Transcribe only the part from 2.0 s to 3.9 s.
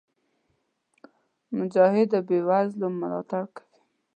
د بېوزلو ملاتړ کوي.